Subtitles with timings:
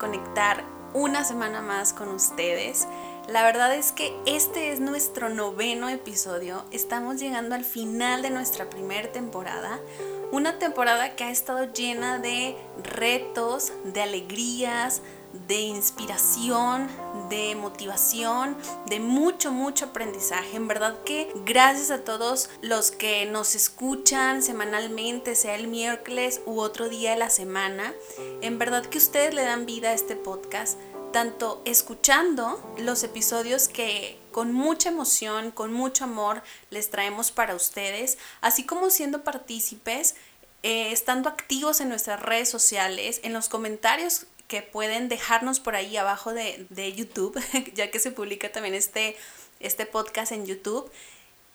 [0.00, 2.88] conectar una semana más con ustedes.
[3.28, 6.64] La verdad es que este es nuestro noveno episodio.
[6.72, 9.78] Estamos llegando al final de nuestra primera temporada.
[10.32, 15.02] Una temporada que ha estado llena de retos, de alegrías,
[15.32, 16.88] de inspiración,
[17.28, 20.56] de motivación, de mucho, mucho aprendizaje.
[20.56, 26.60] En verdad que gracias a todos los que nos escuchan semanalmente, sea el miércoles u
[26.60, 27.94] otro día de la semana.
[28.40, 30.78] En verdad que ustedes le dan vida a este podcast
[31.12, 38.18] tanto escuchando los episodios que con mucha emoción, con mucho amor les traemos para ustedes,
[38.40, 40.14] así como siendo partícipes,
[40.62, 45.96] eh, estando activos en nuestras redes sociales, en los comentarios que pueden dejarnos por ahí
[45.96, 47.40] abajo de, de YouTube,
[47.74, 49.16] ya que se publica también este,
[49.60, 50.90] este podcast en YouTube.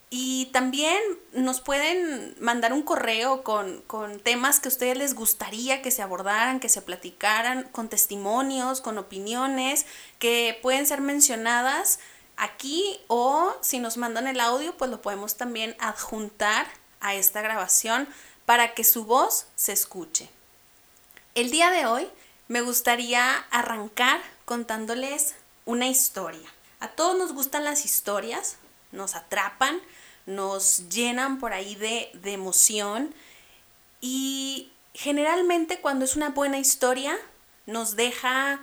[0.08, 0.98] Y también
[1.32, 3.82] nos pueden mandar un correo con,
[4.22, 8.96] temas que a ustedes les gustaría que se abordaran, que se platicaran, con testimonios, con
[8.96, 9.84] opiniones,
[10.18, 11.98] que pueden ser mencionadas
[12.38, 16.66] aquí o si nos mandan el audio, pues lo podemos también adjuntar
[17.00, 18.08] a esta grabación
[18.46, 20.30] para que su voz se escuche.
[21.34, 22.08] El día de hoy
[22.48, 26.48] me gustaría arrancar contándoles una historia.
[26.80, 28.56] A todos nos gustan las historias,
[28.92, 29.80] nos atrapan,
[30.26, 33.14] nos llenan por ahí de, de emoción
[34.00, 37.16] y generalmente cuando es una buena historia
[37.66, 38.60] nos deja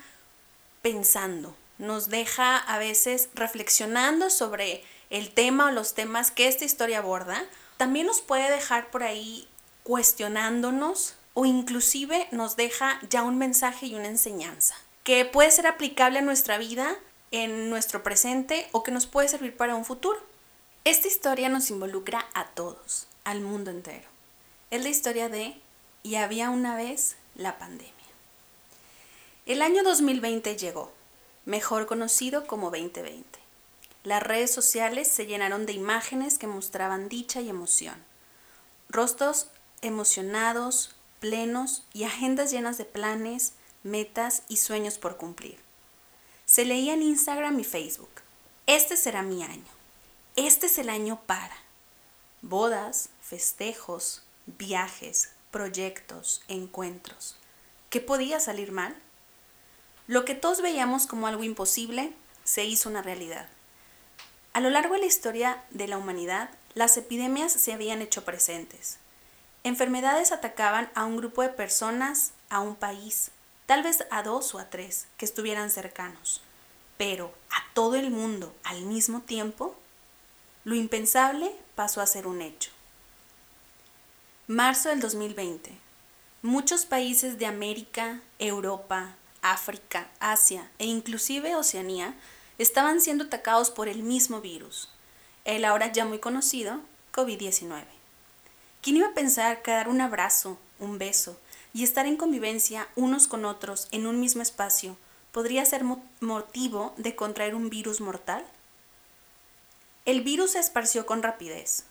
[0.81, 6.99] pensando, nos deja a veces reflexionando sobre el tema o los temas que esta historia
[6.99, 7.45] aborda.
[7.77, 9.47] También nos puede dejar por ahí
[9.83, 16.19] cuestionándonos o inclusive nos deja ya un mensaje y una enseñanza que puede ser aplicable
[16.19, 16.95] a nuestra vida,
[17.31, 20.19] en nuestro presente o que nos puede servir para un futuro.
[20.85, 24.07] Esta historia nos involucra a todos, al mundo entero.
[24.69, 25.59] Es la historia de
[26.03, 27.93] Y había una vez la pandemia.
[29.45, 30.91] El año 2020 llegó,
[31.45, 33.39] mejor conocido como 2020.
[34.03, 37.95] Las redes sociales se llenaron de imágenes que mostraban dicha y emoción.
[38.89, 39.47] Rostros
[39.81, 45.57] emocionados, plenos y agendas llenas de planes, metas y sueños por cumplir.
[46.43, 48.09] Se leía en Instagram y Facebook.
[48.67, 49.63] Este será mi año.
[50.35, 51.55] Este es el año para
[52.41, 57.37] bodas, festejos, viajes, proyectos, encuentros.
[57.89, 58.93] ¿Qué podía salir mal?
[60.07, 62.11] Lo que todos veíamos como algo imposible
[62.43, 63.47] se hizo una realidad.
[64.51, 68.97] A lo largo de la historia de la humanidad, las epidemias se habían hecho presentes.
[69.65, 73.31] Enfermedades atacaban a un grupo de personas, a un país,
[73.65, 76.41] tal vez a dos o a tres que estuvieran cercanos,
[76.97, 79.73] pero a todo el mundo al mismo tiempo
[80.65, 82.71] lo impensable pasó a ser un hecho.
[84.47, 85.71] Marzo del 2020.
[86.41, 92.15] Muchos países de América, Europa, África, Asia e inclusive Oceanía
[92.57, 94.89] estaban siendo atacados por el mismo virus,
[95.45, 96.81] el ahora ya muy conocido
[97.13, 97.92] COVID-19.
[98.83, 101.39] ¿Quién iba a pensar que dar un abrazo, un beso
[101.73, 104.97] y estar en convivencia unos con otros en un mismo espacio
[105.31, 105.85] podría ser
[106.19, 108.45] motivo de contraer un virus mortal?
[110.03, 111.85] El virus se esparció con rapidez.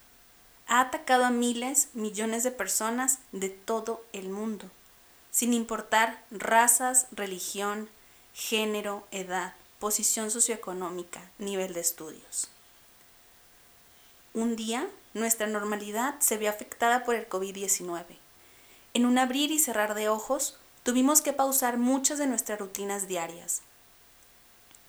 [0.67, 4.71] Ha atacado a miles, millones de personas de todo el mundo,
[5.31, 7.89] sin importar razas, religión,
[8.35, 12.51] género, edad, posición socioeconómica, nivel de estudios.
[14.35, 18.05] Un día, nuestra normalidad se vio afectada por el COVID-19.
[18.95, 23.63] En un abrir y cerrar de ojos, tuvimos que pausar muchas de nuestras rutinas diarias,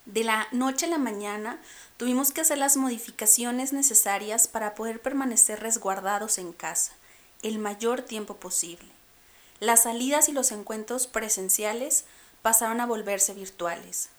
[0.05, 1.59] de la noche a la mañana
[1.95, 6.91] tuvimos que hacer las modificaciones necesarias para poder permanecer resguardados en casa
[7.41, 8.87] el mayor tiempo posible.
[9.61, 12.03] Las salidas y los encuentros presenciales
[12.41, 14.09] pasaron a volverse virtuales.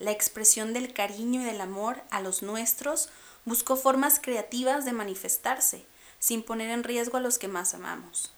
[0.00, 3.08] La expresión del cariño y del amor a los nuestros
[3.48, 5.84] buscó formas creativas de manifestarse,
[6.18, 8.32] sin poner en riesgo a los que más amamos.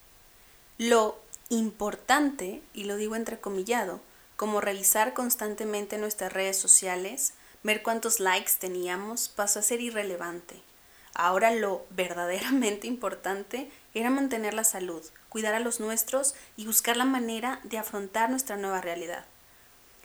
[0.78, 1.20] Lo
[1.50, 4.00] importante, y lo digo entrecomillado,
[4.36, 10.62] como revisar constantemente nuestras redes sociales, ver cuántos likes teníamos, pasó a ser irrelevante.
[11.12, 17.04] Ahora lo verdaderamente importante era mantener la salud, cuidar a los nuestros y buscar la
[17.04, 19.26] manera de afrontar nuestra nueva realidad.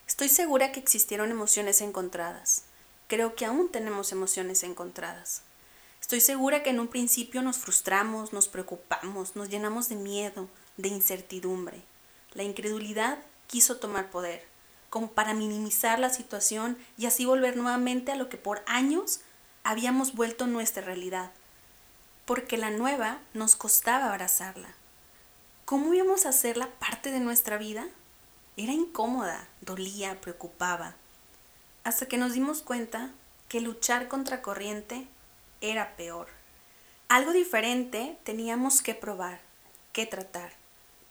[0.07, 2.64] Estoy segura que existieron emociones encontradas.
[3.07, 5.43] Creo que aún tenemos emociones encontradas.
[6.01, 10.47] Estoy segura que en un principio nos frustramos, nos preocupamos, nos llenamos de miedo,
[10.77, 11.81] de incertidumbre.
[12.33, 14.45] La incredulidad quiso tomar poder,
[14.89, 19.21] como para minimizar la situación y así volver nuevamente a lo que por años
[19.63, 21.31] habíamos vuelto nuestra realidad,
[22.25, 24.69] porque la nueva nos costaba abrazarla.
[25.65, 27.87] ¿Cómo íbamos a hacerla parte de nuestra vida?
[28.57, 30.95] Era incómoda, dolía, preocupaba,
[31.85, 33.11] hasta que nos dimos cuenta
[33.47, 35.07] que luchar contra corriente
[35.61, 36.27] era peor.
[37.07, 39.39] Algo diferente teníamos que probar,
[39.93, 40.51] que tratar.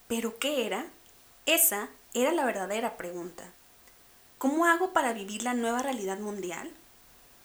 [0.08, 0.86] ¿Pero qué era?
[1.46, 3.44] Esa era la verdadera pregunta.
[4.36, 6.72] ¿Cómo hago para vivir la nueva realidad mundial?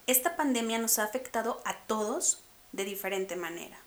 [0.07, 2.41] Esta pandemia nos ha afectado a todos
[2.71, 3.77] de diferente manera.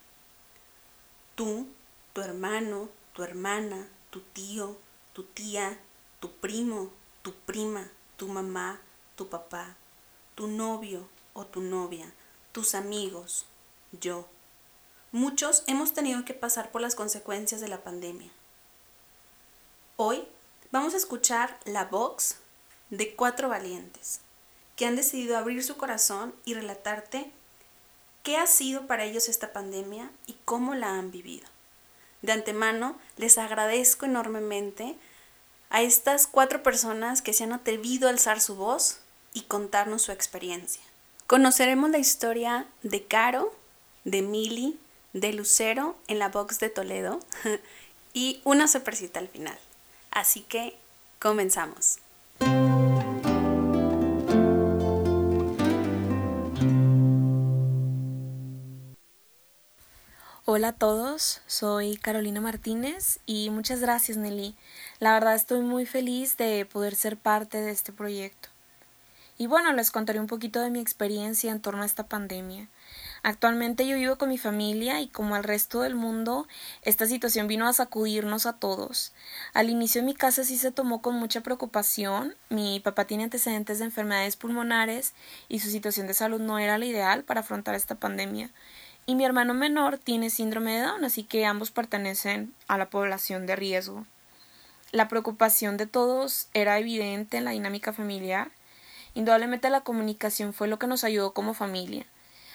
[1.34, 1.66] Tú,
[2.12, 4.78] tu hermano, tu hermana, tu tío,
[5.12, 5.80] tu tía,
[6.20, 6.90] tu primo,
[7.22, 8.80] tu prima, tu mamá,
[9.22, 9.76] tu papá,
[10.34, 12.12] tu novio o tu novia,
[12.50, 13.46] tus amigos,
[13.92, 14.26] yo.
[15.12, 18.32] Muchos hemos tenido que pasar por las consecuencias de la pandemia.
[19.96, 20.26] Hoy
[20.72, 22.38] vamos a escuchar la voz
[22.90, 24.22] de cuatro valientes
[24.74, 27.30] que han decidido abrir su corazón y relatarte
[28.24, 31.46] qué ha sido para ellos esta pandemia y cómo la han vivido.
[32.22, 34.96] De antemano, les agradezco enormemente
[35.70, 39.01] a estas cuatro personas que se han atrevido a alzar su voz
[39.32, 40.82] y contarnos su experiencia.
[41.26, 43.54] Conoceremos la historia de Caro,
[44.04, 44.78] de Mili,
[45.12, 47.20] de Lucero en la box de Toledo
[48.12, 49.58] y una sorpresita al final.
[50.10, 50.76] Así que
[51.18, 51.98] comenzamos.
[60.44, 64.54] Hola a todos, soy Carolina Martínez y muchas gracias Nelly.
[64.98, 68.51] La verdad estoy muy feliz de poder ser parte de este proyecto.
[69.42, 72.68] Y bueno, les contaré un poquito de mi experiencia en torno a esta pandemia.
[73.24, 76.46] Actualmente yo vivo con mi familia y como al resto del mundo,
[76.82, 79.12] esta situación vino a sacudirnos a todos.
[79.52, 82.36] Al inicio en mi casa sí se tomó con mucha preocupación.
[82.50, 85.12] Mi papá tiene antecedentes de enfermedades pulmonares
[85.48, 88.48] y su situación de salud no era la ideal para afrontar esta pandemia.
[89.06, 93.46] Y mi hermano menor tiene síndrome de Down, así que ambos pertenecen a la población
[93.46, 94.06] de riesgo.
[94.92, 98.52] La preocupación de todos era evidente en la dinámica familiar.
[99.14, 102.06] Indudablemente la comunicación fue lo que nos ayudó como familia.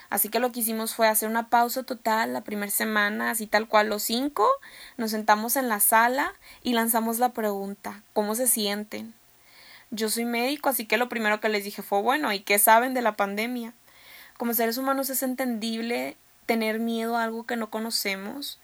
[0.09, 3.67] Así que lo que hicimos fue hacer una pausa total la primera semana, así tal
[3.67, 4.47] cual los cinco,
[4.95, 6.33] nos sentamos en la sala
[6.63, 9.13] y lanzamos la pregunta ¿cómo se sienten?
[9.91, 12.93] Yo soy médico, así que lo primero que les dije fue bueno, ¿y qué saben
[12.93, 13.73] de la pandemia?
[14.37, 18.59] Como seres humanos es entendible tener miedo a algo que no conocemos.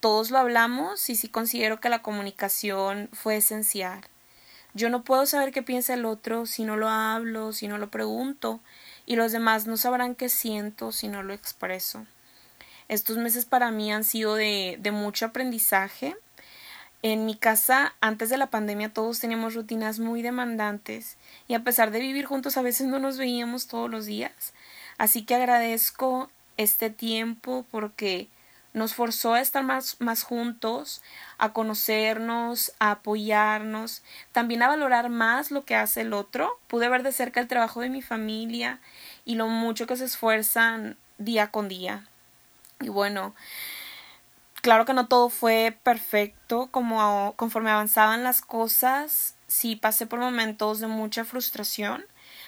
[0.00, 4.04] Todos lo hablamos y sí considero que la comunicación fue esencial.
[4.74, 7.90] Yo no puedo saber qué piensa el otro si no lo hablo, si no lo
[7.90, 8.60] pregunto,
[9.06, 12.06] y los demás no sabrán qué siento si no lo expreso.
[12.88, 16.16] Estos meses para mí han sido de, de mucho aprendizaje.
[17.02, 21.90] En mi casa, antes de la pandemia, todos teníamos rutinas muy demandantes y a pesar
[21.90, 24.54] de vivir juntos, a veces no nos veíamos todos los días.
[24.98, 28.28] Así que agradezco este tiempo porque
[28.74, 31.00] nos forzó a estar más, más juntos,
[31.38, 36.58] a conocernos, a apoyarnos, también a valorar más lo que hace el otro.
[36.66, 38.80] Pude ver de cerca el trabajo de mi familia
[39.24, 42.04] y lo mucho que se esfuerzan día con día.
[42.80, 43.34] Y bueno,
[44.60, 50.80] claro que no todo fue perfecto, como conforme avanzaban las cosas, sí pasé por momentos
[50.80, 52.04] de mucha frustración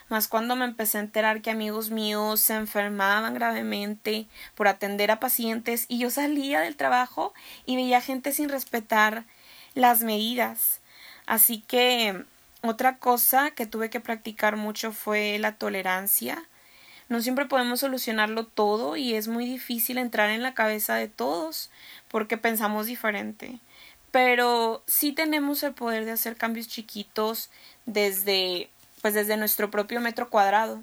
[0.09, 5.21] más cuando me empecé a enterar que amigos míos se enfermaban gravemente por atender a
[5.21, 7.35] pacientes y yo salía del trabajo
[7.65, 9.25] y veía gente sin respetar
[9.75, 10.81] las medidas.
[11.27, 12.25] Así que
[12.63, 16.49] otra cosa que tuve que practicar mucho fue la tolerancia.
[17.09, 21.71] No siempre podemos solucionarlo todo y es muy difícil entrar en la cabeza de todos
[22.09, 23.61] porque pensamos diferente.
[24.11, 27.51] Pero sí tenemos el poder de hacer cambios chiquitos
[27.85, 28.71] desde
[29.03, 30.81] pues desde nuestro propio metro cuadrado.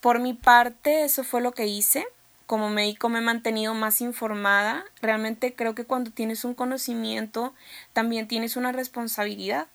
[0.00, 2.06] Por mi parte, eso fue lo que hice.
[2.46, 4.84] Como médico me he mantenido más informada.
[5.02, 7.52] Realmente creo que cuando tienes un conocimiento,
[7.92, 9.66] también tienes una responsabilidad.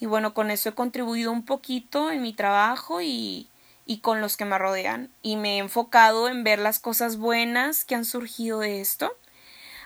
[0.00, 3.48] Y bueno, con eso he contribuido un poquito en mi trabajo y,
[3.86, 5.10] y con los que me rodean.
[5.22, 9.16] Y me he enfocado en ver las cosas buenas que han surgido de esto.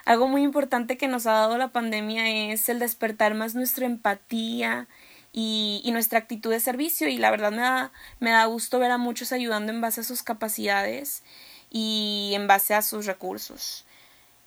[0.05, 4.87] Algo muy importante que nos ha dado la pandemia es el despertar más nuestra empatía,
[5.31, 8.97] y, nuestra actitud de servicio y la verdad me da, me da gusto ver a
[8.97, 11.23] muchos ayudando en base a sus capacidades
[11.69, 13.85] y en base a sus recursos.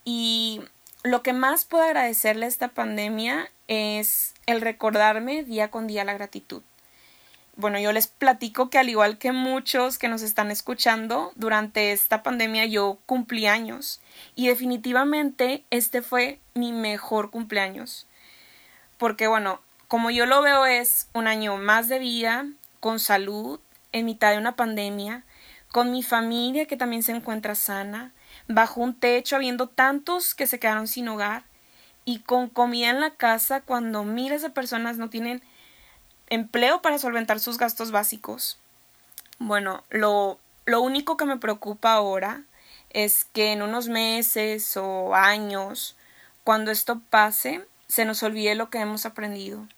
[0.05, 0.61] Y
[1.03, 6.15] lo que más puedo agradecerle a esta pandemia es el recordarme día con día la
[6.15, 6.63] gratitud.
[7.55, 12.23] Bueno, yo les platico que al igual que muchos que nos están escuchando, durante esta
[12.23, 14.01] pandemia yo cumplí años
[14.35, 18.07] y definitivamente este fue mi mejor cumpleaños.
[18.97, 19.61] Porque bueno,
[19.93, 22.47] como yo lo veo es un año más de vida,
[22.81, 23.61] con salud,
[23.93, 25.23] en mitad de una pandemia,
[25.71, 28.11] con mi familia que también se encuentra sana,
[28.49, 31.45] bajo un techo habiendo tantos que se quedaron sin hogar,
[32.07, 35.43] y con comida en la casa cuando miles de personas no tienen
[36.31, 38.59] empleo para solventar sus gastos básicos.
[39.39, 42.45] Bueno, lo, lo único que me preocupa ahora
[42.89, 45.97] es que en unos meses o años,
[46.45, 49.69] cuando esto pase, se nos olvide lo que hemos aprendido.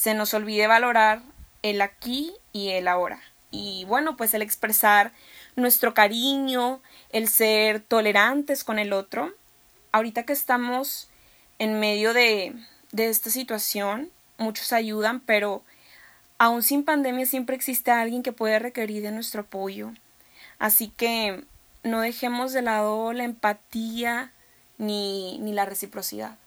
[0.00, 1.20] Se nos olvide valorar
[1.62, 3.20] el aquí y el ahora.
[3.50, 5.12] Y bueno, pues el expresar
[5.56, 6.80] nuestro cariño,
[7.10, 9.34] el ser tolerantes con el otro.
[9.92, 11.10] Ahorita que estamos
[11.58, 12.54] en medio de,
[12.92, 15.62] de esta situación, muchos ayudan, pero
[16.38, 19.92] aún sin pandemia siempre existe alguien que puede requerir de nuestro apoyo.
[20.58, 21.44] Así que
[21.82, 24.32] no dejemos de lado la empatía
[24.78, 26.38] ni, ni la reciprocidad.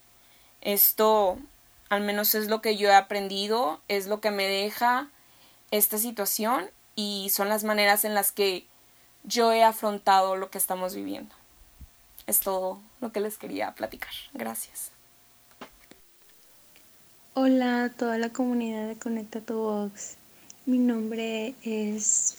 [0.62, 1.38] Esto
[1.94, 5.10] al menos es lo que yo he aprendido, es lo que me deja
[5.70, 8.66] esta situación y son las maneras en las que
[9.24, 11.36] yo he afrontado lo que estamos viviendo.
[12.26, 14.12] Es todo lo que les quería platicar.
[14.34, 14.90] Gracias.
[17.36, 20.16] Hola a toda la comunidad de Conecta tu Box.
[20.66, 22.38] Mi nombre es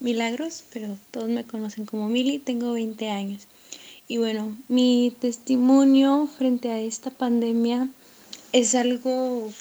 [0.00, 3.48] Milagros, pero todos me conocen como Mili, tengo 20 años.
[4.08, 7.88] Y bueno, mi testimonio frente a esta pandemia
[8.54, 9.52] es algo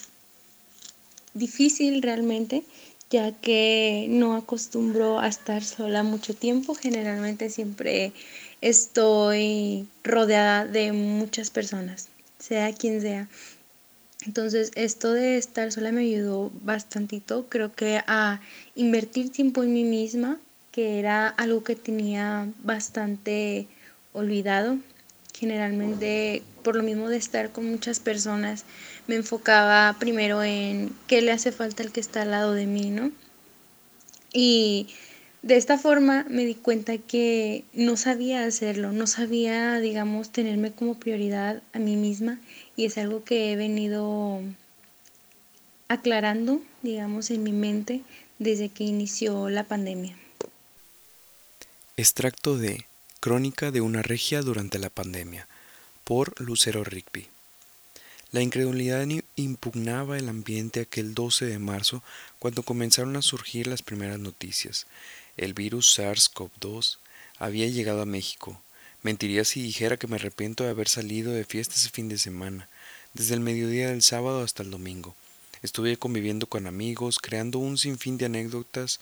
[1.33, 2.63] difícil realmente,
[3.09, 6.75] ya que no acostumbro a estar sola mucho tiempo.
[6.75, 8.13] Generalmente siempre
[8.61, 13.27] estoy rodeada de muchas personas, sea quien sea.
[14.27, 18.41] Entonces, esto de estar sola me ayudó bastantito, creo que a
[18.75, 20.39] invertir tiempo en mí misma,
[20.71, 23.67] que era algo que tenía bastante
[24.13, 24.77] olvidado.
[25.33, 28.65] Generalmente, por lo mismo de estar con muchas personas,
[29.07, 32.89] me enfocaba primero en qué le hace falta al que está al lado de mí,
[32.89, 33.11] ¿no?
[34.31, 34.87] Y
[35.43, 40.95] de esta forma me di cuenta que no sabía hacerlo, no sabía, digamos, tenerme como
[40.95, 42.39] prioridad a mí misma
[42.75, 44.41] y es algo que he venido
[45.89, 48.01] aclarando, digamos, en mi mente
[48.39, 50.17] desde que inició la pandemia.
[51.97, 52.85] Extracto de
[53.23, 55.47] Crónica de una regia durante la pandemia
[56.03, 57.29] por Lucero Rigby.
[58.33, 62.03] La incredulidad impugnaba el ambiente aquel 12 de marzo
[62.37, 64.87] cuando comenzaron a surgir las primeras noticias.
[65.37, 66.97] El virus SARS-CoV-2
[67.37, 68.61] había llegado a México.
[69.03, 72.67] Mentiría si dijera que me arrepiento de haber salido de fiesta ese fin de semana,
[73.13, 75.15] desde el mediodía del sábado hasta el domingo.
[75.61, 78.99] Estuve conviviendo con amigos, creando un sinfín de anécdotas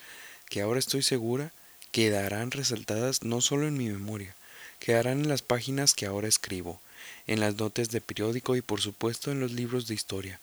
[0.47, 1.51] que ahora estoy segura
[1.91, 4.35] quedarán resaltadas no solo en mi memoria,
[4.79, 6.79] quedarán en las páginas que ahora escribo,
[7.27, 10.39] en las notas de periódico y por supuesto en los libros de historia.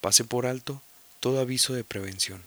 [0.00, 0.82] Pase por alto
[1.20, 2.42] todo aviso de prevención.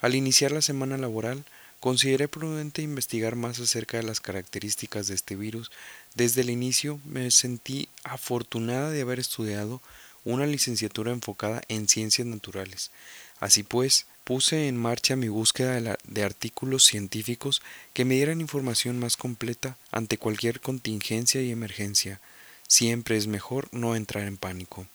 [0.00, 1.44] Al iniciar la semana laboral,
[1.80, 5.70] Consideré prudente investigar más acerca de las características de este virus.
[6.14, 9.80] Desde el inicio me sentí afortunada de haber estudiado
[10.22, 12.90] una licenciatura enfocada en ciencias naturales.
[13.40, 19.16] Así pues, puse en marcha mi búsqueda de, artículos científicos que me dieran información más
[19.16, 22.20] completa ante cualquier contingencia y emergencia.
[22.68, 24.86] Siempre es mejor no entrar en pánico.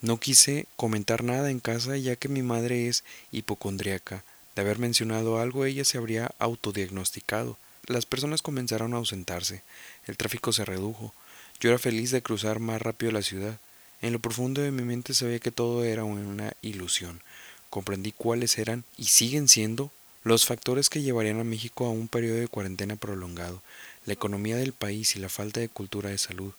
[0.00, 4.22] No quise comentar nada en casa ya que mi madre es hipocondriaca
[4.54, 7.56] de haber mencionado algo, ella se habría autodiagnosticado.
[7.86, 9.62] Las personas comenzaron a ausentarse,
[10.06, 11.14] el tráfico se redujo.
[11.58, 13.58] Yo era feliz de cruzar más rápido la ciudad.
[14.02, 17.20] En lo profundo de mi mente sabía que todo era una ilusión.
[17.72, 19.90] Comprendí cuáles eran y siguen siendo
[20.24, 23.62] los factores que llevarían a México a un periodo de cuarentena prolongado,
[24.04, 26.52] la economía del país y la falta de cultura de salud.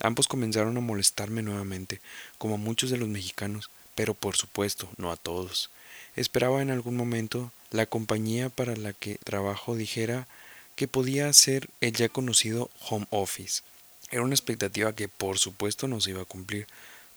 [0.00, 2.00] Ambos comenzaron a molestarme nuevamente,
[2.38, 5.70] como a muchos de los mexicanos, pero por supuesto no a todos.
[6.16, 10.26] Esperaba en algún momento la compañía para la que trabajo dijera
[10.74, 13.62] que podía hacer el ya conocido home office.
[14.10, 16.66] Era una expectativa que por supuesto no se iba a cumplir.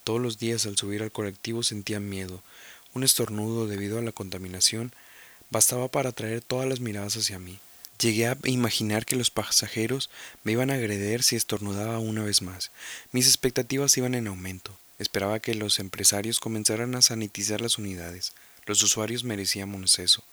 [0.04, 2.44] Todos los días al subir al colectivo sentía miedo.
[2.96, 4.94] Un estornudo debido a la contaminación
[5.50, 7.60] bastaba para atraer todas las miradas hacia mí.
[8.00, 10.10] Llegué a imaginar que los pasajeros
[10.46, 12.72] me iban a agreder si estornudaba una vez más.
[13.12, 14.78] Mis expectativas iban en aumento.
[14.98, 18.32] Esperaba que los empresarios comenzaran a sanitizar las unidades.
[18.66, 20.24] Los usuarios merecíamos eso.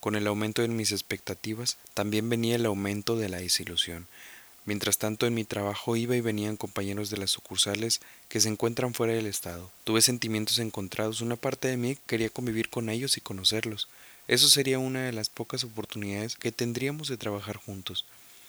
[0.00, 4.06] Con el aumento de mis expectativas, también venía el aumento de la desilusión.
[4.66, 8.94] Mientras tanto, en mi trabajo iba y venían compañeros de las sucursales que se encuentran
[8.94, 9.70] fuera del estado.
[9.84, 11.20] Tuve sentimientos encontrados.
[11.20, 13.88] Una parte de mí quería convivir con ellos y conocerlos.
[14.26, 18.04] Eso sería una de las pocas oportunidades que tendríamos de trabajar juntos.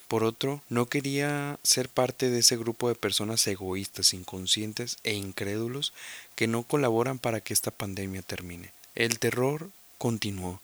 [0.08, 5.94] Por otro, no quería ser parte de ese grupo de personas egoístas, inconscientes e incrédulos
[6.36, 8.72] que no colaboran para que esta pandemia termine.
[8.96, 10.62] El terror continuó,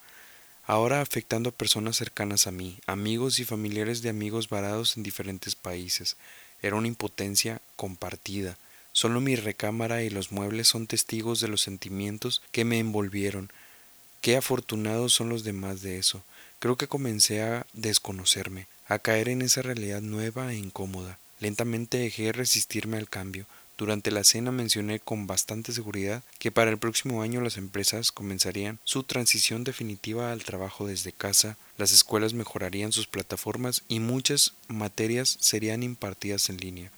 [0.66, 5.56] ahora afectando a personas cercanas a mí, amigos y familiares de amigos varados en diferentes
[5.56, 6.16] países.
[6.62, 8.58] Era una impotencia compartida.
[8.94, 13.52] Solo mi recámara y los muebles son testigos de los sentimientos que me envolvieron.
[14.22, 16.24] Qué afortunados son los demás de eso.
[16.60, 21.20] Creo que comencé a desconocerme, a caer en esa realidad nueva e incómoda.
[21.42, 23.46] Lentamente dejé de resistirme al cambio.
[23.78, 28.80] Durante la cena mencioné con bastante seguridad que para el próximo año las empresas comenzarían
[28.84, 35.38] su transición definitiva al trabajo desde casa, las escuelas mejorarían sus plataformas y muchas materias
[35.40, 36.92] serían impartidas en línea,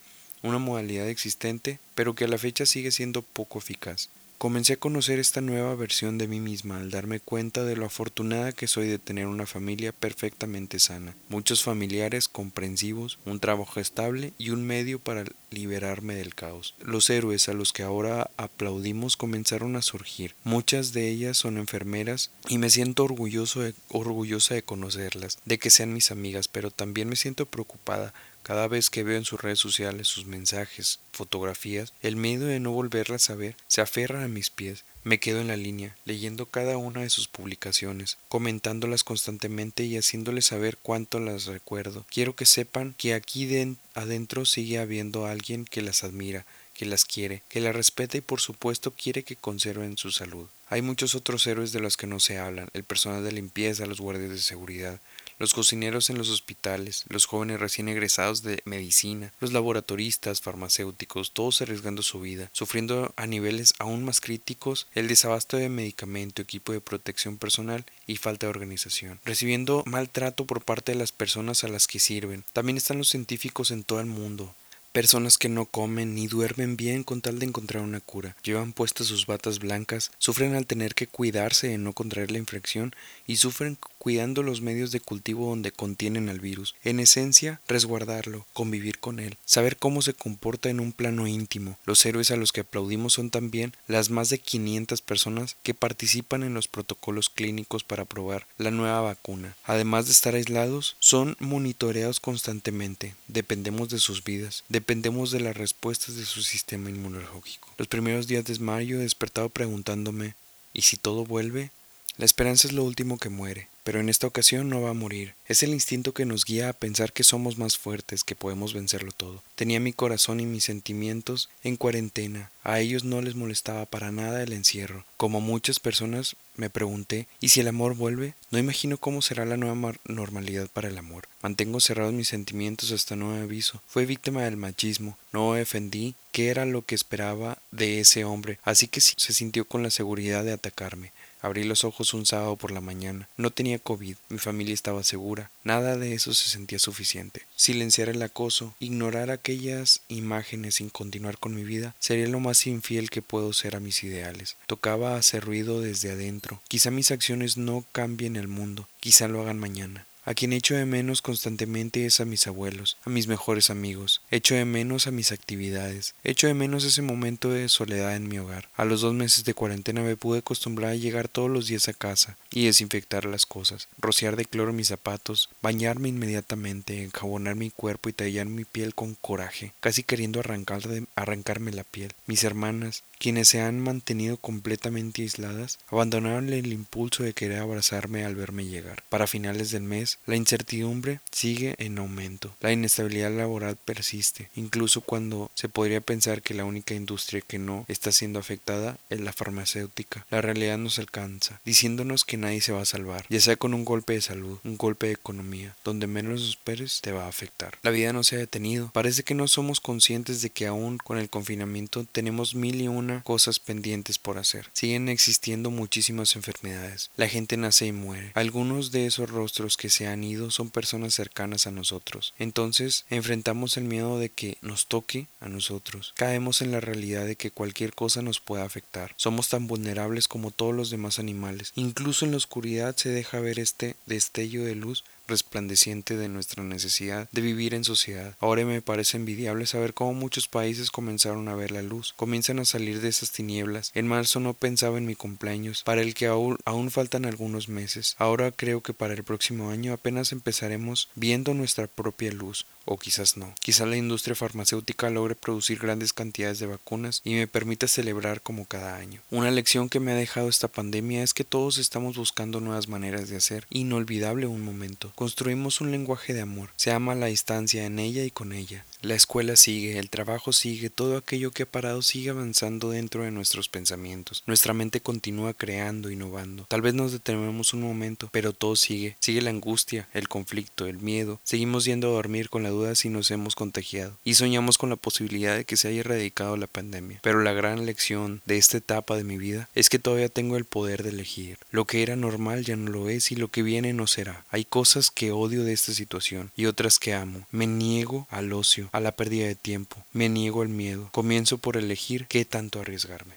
[0.44, 4.10] una modalidad existente pero que a la fecha sigue siendo poco eficaz.
[4.38, 8.51] Comencé a conocer esta nueva versión de mí misma al darme cuenta de lo afortunada
[8.51, 14.50] que soy de tener una familia perfectamente sana, muchos familiares comprensivos, un trabajo estable y
[14.50, 16.75] un medio para liberarme del caos.
[16.82, 20.36] Los héroes a los que ahora aplaudimos comenzaron a surgir.
[20.44, 25.94] Muchas de ellas son enfermeras y me siento orgulloso orgullosa de conocerlas, de que sean
[25.94, 28.13] mis amigas, pero también me siento preocupada
[28.46, 32.72] cada vez que veo en sus redes sociales sus mensajes, fotografías, el miedo de no
[32.74, 34.86] volverlas a ver se aferra a mis pies.
[35.04, 40.46] Me quedo en la línea, leyendo cada una de sus publicaciones, comentándolas constantemente y haciéndoles
[40.46, 42.06] saber cuánto las recuerdo.
[42.12, 43.50] Quiero que sepan que aquí
[43.96, 48.42] adentro sigue habiendo alguien que las admira, que las quiere, que las respeta y por
[48.42, 50.46] supuesto quiere que conserven su salud.
[50.68, 54.02] Hay muchos otros héroes de los que no se hablan, el personal de limpieza, los
[54.02, 55.00] guardias de seguridad,
[55.38, 61.62] los cocineros en los hospitales, los jóvenes recién egresados de medicina, los laboratoristas, farmacéuticos, todos
[61.62, 66.82] arriesgando su vida, sufriendo a niveles aún más críticos el desabasto de medicamento, equipo de
[66.82, 71.88] protección personal y falta de organización, recibiendo maltrato por parte de las personas a las
[71.88, 72.44] que sirven.
[72.54, 74.56] También están los científicos en todo el mundo,
[74.96, 78.38] Personas que no comen ni duermen bien con tal de encontrar una cura.
[78.44, 82.96] Llevan puestas sus batas blancas, sufren al tener que cuidarse de no contraer la infección
[83.28, 86.75] y sufren cuidando los medios de cultivo donde contienen al virus.
[86.86, 91.77] En esencia, resguardarlo, convivir con él, saber cómo se comporta en un plano íntimo.
[91.86, 96.44] Los héroes a los que aplaudimos son también las más de 500 personas que participan
[96.44, 99.58] en los protocolos clínicos para probar la nueva vacuna.
[99.66, 103.16] Además de estar aislados, son monitoreados constantemente.
[103.27, 107.69] Dependemos de sus vidas, dependemos de las respuestas de su sistema inmunológico.
[107.79, 110.35] Los primeros días de mayo he despertado preguntándome
[110.74, 111.71] ¿y si todo vuelve?
[112.17, 115.35] La esperanza es lo último que muere pero en esta ocasión no va a morir.
[115.48, 119.11] Es el instinto que nos guía a pensar que somos más fuertes, que podemos vencerlo
[119.11, 119.43] todo.
[119.53, 122.50] Tenía mi corazón y mis sentimientos en cuarentena.
[122.63, 125.05] A ellos no les molestaba para nada el encierro.
[125.17, 128.33] Como muchas personas me pregunté, ¿y si el amor vuelve?
[128.50, 131.27] No imagino cómo será la nueva normalidad para el amor.
[131.43, 133.83] Mantengo cerrados mis sentimientos hasta nuevo aviso.
[133.87, 135.15] Fue víctima del machismo.
[135.31, 139.83] No defendí qué era lo que esperaba de ese hombre, así que se sintió con
[139.83, 141.11] la seguridad de atacarme.
[141.46, 143.29] Abrí los ojos un sábado por la mañana.
[143.38, 145.51] No tenía COVID, mi familia estaba segura.
[145.64, 147.44] Nada de eso se sentía suficiente.
[147.55, 153.12] Silenciar el acoso, ignorar aquellas imágenes sin continuar con mi vida, sería lo más infiel
[153.12, 154.58] que puedo ser a mis ideales.
[154.66, 156.60] Tocaba hacer ruido desde adentro.
[156.68, 160.08] Quizá mis acciones no cambien el mundo, quizá lo hagan mañana.
[160.27, 164.24] A quien echo de menos constantemente es a mis abuelos, a mis mejores amigos.
[164.31, 166.16] Echo de menos a mis actividades.
[166.24, 168.68] Echo de menos ese momento de soledad en mi hogar.
[168.75, 171.94] A los dos meses de cuarentena me pude acostumbrar a llegar todos los días a
[171.94, 178.09] casa y desinfectar las cosas, rociar de cloro mis zapatos, bañarme inmediatamente, enjabonar mi cuerpo
[178.09, 180.81] y tallar mi piel con coraje, casi queriendo arrancar
[181.16, 182.14] arrancarme la piel.
[182.25, 188.35] Mis hermanas, quienes se han mantenido completamente aisladas, abandonaron el impulso de querer abrazarme al
[188.35, 189.03] verme llegar.
[189.09, 192.56] Para finales del mes la incertidumbre sigue en aumento.
[192.62, 197.86] La inestabilidad laboral persiste, incluso cuando se podría pensar que la única industria que no
[197.88, 200.25] está siendo afectada es la farmacéutica.
[200.30, 203.86] La realidad nos alcanza, diciéndonos que nadie se va a salvar, ya sea con un
[203.86, 207.78] golpe de salud, un golpe de economía, donde menos esperes te va a afectar.
[207.84, 208.92] La vida no se ha detenido.
[208.94, 213.22] Parece que no somos conscientes de que aún con el confinamiento tenemos mil y una
[213.24, 214.70] cosas pendientes por hacer.
[214.74, 217.12] Siguen existiendo muchísimas enfermedades.
[217.16, 218.32] La gente nace y muere.
[218.34, 222.33] Algunos de esos rostros que se han ido son personas cercanas a nosotros.
[222.37, 226.13] Entonces enfrentamos el miedo de que nos toque a nosotros.
[226.18, 229.13] Caemos en la realidad de que cualquier cosa nos pueda afectar.
[229.18, 231.72] Somos tan vulnerables como todos los demás animales.
[231.75, 237.29] Incluso en la oscuridad se deja ver este destello de luz resplandeciente de nuestra necesidad
[237.31, 238.35] de vivir en sociedad.
[238.40, 242.66] Ahora me parece envidiable saber cómo muchos países comenzaron a ver la luz, comienzan a
[242.66, 243.92] salir de esas tinieblas.
[243.94, 248.16] En marzo no pensaba en mi cumpleaños, para el que aún, aún faltan algunos meses.
[248.18, 253.38] Ahora creo que para el próximo año apenas empezaremos viendo nuestra propia luz, o quizás
[253.38, 253.53] no.
[253.59, 258.66] Quizá la industria farmacéutica logre producir grandes cantidades de vacunas y me permita celebrar como
[258.66, 259.22] cada año.
[259.31, 263.29] Una lección que me ha dejado esta pandemia es que todos estamos buscando nuevas maneras
[263.29, 263.66] de hacer.
[263.70, 265.11] Inolvidable un momento.
[265.16, 266.70] Construimos un lenguaje de amor.
[266.75, 268.84] Se ama la distancia en ella y con ella.
[269.05, 273.29] La escuela sigue, el trabajo sigue, todo aquello que ha parado sigue avanzando dentro de
[273.29, 274.41] nuestros pensamientos.
[274.48, 276.65] Nuestra mente continúa creando, innovando.
[276.68, 279.15] Tal vez nos detenemos un momento, pero todo sigue.
[279.20, 281.39] Sigue la angustia, el conflicto, el miedo.
[281.44, 284.18] Seguimos yendo a dormir con la duda si nos hemos contagiado.
[284.24, 287.20] Y soñamos con la posibilidad de que se haya erradicado la pandemia.
[287.22, 290.65] Pero la gran lección de esta etapa de mi vida es que todavía tengo el
[290.65, 291.59] poder de elegir.
[291.70, 294.46] Lo que era normal ya no lo es y lo que viene no será.
[294.50, 297.46] Hay cosas que odio de esta situación y otras que amo.
[297.51, 299.98] Me niego al ocio, a la pérdida de tiempo.
[300.14, 301.10] Me niego al miedo.
[301.12, 303.36] Comienzo por elegir qué tanto arriesgarme.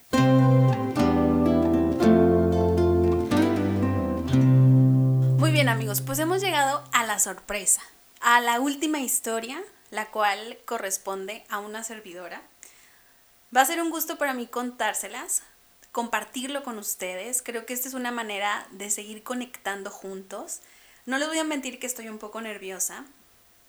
[5.37, 7.83] Muy bien amigos, pues hemos llegado a la sorpresa,
[8.21, 12.41] a la última historia, la cual corresponde a una servidora.
[13.55, 15.43] Va a ser un gusto para mí contárselas,
[15.91, 17.43] compartirlo con ustedes.
[17.43, 20.61] Creo que esta es una manera de seguir conectando juntos.
[21.05, 23.07] No les voy a mentir que estoy un poco nerviosa,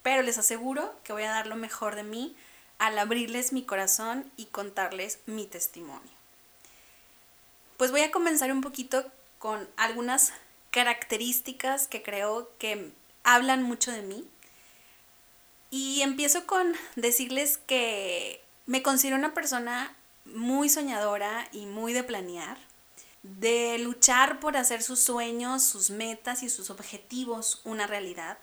[0.03, 2.35] pero les aseguro que voy a dar lo mejor de mí
[2.77, 6.11] al abrirles mi corazón y contarles mi testimonio.
[7.77, 9.05] Pues voy a comenzar un poquito
[9.37, 10.33] con algunas
[10.71, 12.91] características que creo que
[13.23, 14.27] hablan mucho de mí.
[15.71, 22.57] Y empiezo con decirles que me considero una persona muy soñadora y muy de planear,
[23.23, 28.37] de luchar por hacer sus sueños, sus metas y sus objetivos una realidad.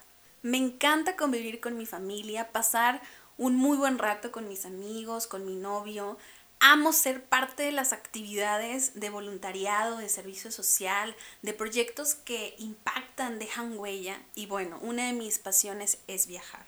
[0.47, 3.01] Me encanta convivir con mi familia, pasar
[3.37, 6.17] un muy buen rato con mis amigos, con mi novio.
[6.61, 13.39] Amo ser parte de las actividades de voluntariado, de servicio social, de proyectos que impactan,
[13.39, 16.65] dejan huella y bueno, una de mis pasiones es viajar.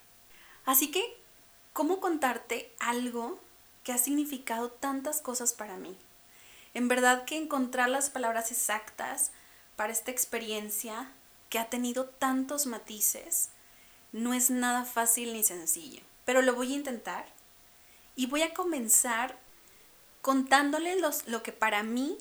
[0.66, 1.18] Así que,
[1.72, 3.40] ¿cómo contarte algo
[3.86, 5.96] que ha significado tantas cosas para mí?
[6.74, 9.32] En verdad que encontrar las palabras exactas
[9.78, 11.10] para esta experiencia
[11.48, 13.52] que ha tenido tantos matices
[14.12, 17.26] no es nada fácil ni sencillo, pero lo voy a intentar
[18.16, 19.38] y voy a comenzar
[20.22, 22.18] contándoles lo que para mí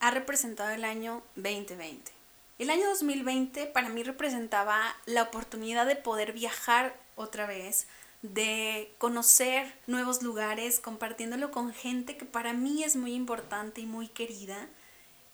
[0.00, 2.12] ha representado el año 2020.
[2.58, 7.86] El año 2020 para mí representaba la oportunidad de poder viajar otra vez,
[8.22, 14.06] de conocer nuevos lugares, compartiéndolo con gente que para mí es muy importante y muy
[14.06, 14.68] querida.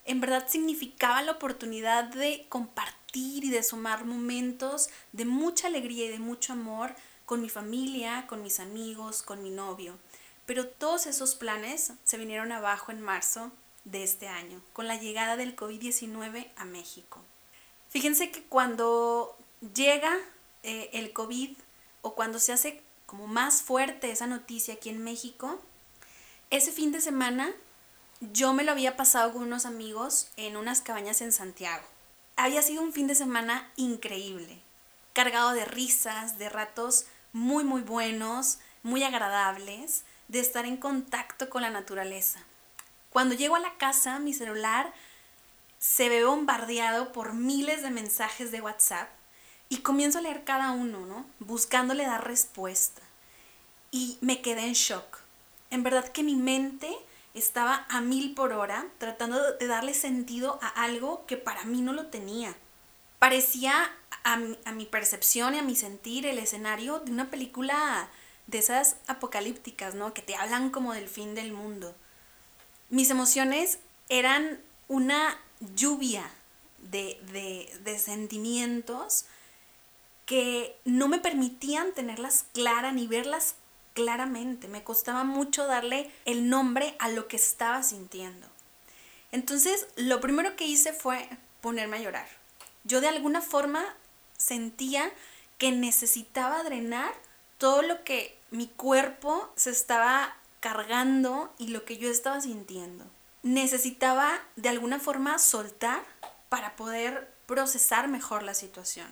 [0.09, 6.09] En verdad significaba la oportunidad de compartir y de sumar momentos de mucha alegría y
[6.09, 6.95] de mucho amor
[7.27, 9.99] con mi familia, con mis amigos, con mi novio.
[10.47, 13.53] Pero todos esos planes se vinieron abajo en marzo
[13.85, 17.21] de este año, con la llegada del COVID-19 a México.
[17.91, 19.37] Fíjense que cuando
[19.75, 20.17] llega
[20.63, 21.51] eh, el COVID
[22.01, 25.61] o cuando se hace como más fuerte esa noticia aquí en México,
[26.49, 27.55] ese fin de semana
[28.21, 31.85] yo me lo había pasado con unos amigos en unas cabañas en Santiago.
[32.37, 34.61] Había sido un fin de semana increíble,
[35.13, 41.63] cargado de risas, de ratos muy muy buenos, muy agradables, de estar en contacto con
[41.63, 42.41] la naturaleza.
[43.11, 44.93] Cuando llego a la casa, mi celular
[45.79, 49.09] se ve bombardeado por miles de mensajes de WhatsApp
[49.69, 51.27] y comienzo a leer cada uno, ¿no?
[51.39, 53.03] Buscándole dar respuesta.
[53.91, 55.19] Y me quedé en shock.
[55.71, 56.95] En verdad que mi mente
[57.39, 61.93] estaba a mil por hora tratando de darle sentido a algo que para mí no
[61.93, 62.55] lo tenía.
[63.19, 63.91] Parecía
[64.25, 68.11] a mi, a mi percepción y a mi sentir el escenario de una película
[68.47, 70.15] de esas apocalípticas, ¿no?
[70.15, 71.95] Que te hablan como del fin del mundo.
[72.91, 75.39] Mis emociones eran una
[75.75, 76.31] lluvia
[76.79, 79.27] de, de, de sentimientos
[80.25, 83.55] que no me permitían tenerlas claras ni verlas
[83.99, 84.69] claramente.
[84.69, 88.47] Me costaba mucho darle el nombre a lo que estaba sintiendo.
[89.33, 91.29] Entonces, lo primero que hice fue
[91.61, 92.29] ponerme a llorar.
[92.85, 93.85] Yo de alguna forma
[94.37, 95.11] sentía
[95.59, 97.13] que necesitaba drenar
[97.59, 103.05] todo lo que mi cuerpo se estaba cargando y lo que yo estaba sintiendo.
[103.43, 106.05] Necesitaba de alguna forma soltar
[106.49, 109.09] para poder procesar mejor la situación.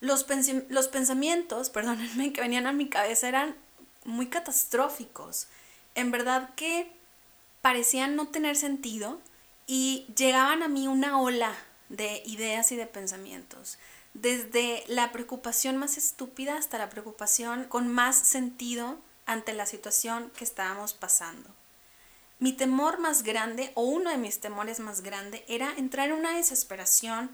[0.00, 0.26] Los,
[0.68, 3.54] los pensamientos, perdónenme, que venían a mi cabeza eran
[4.06, 5.48] muy catastróficos.
[5.94, 6.90] En verdad que
[7.60, 9.20] parecían no tener sentido
[9.66, 11.54] y llegaban a mí una ola
[11.88, 13.78] de ideas y de pensamientos.
[14.14, 20.44] Desde la preocupación más estúpida hasta la preocupación con más sentido ante la situación que
[20.44, 21.50] estábamos pasando.
[22.38, 26.36] Mi temor más grande, o uno de mis temores más grandes, era entrar en una
[26.36, 27.30] desesperación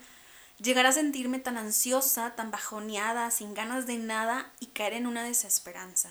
[0.58, 5.24] llegar a sentirme tan ansiosa, tan bajoneada, sin ganas de nada y caer en una
[5.24, 6.08] desesperanza.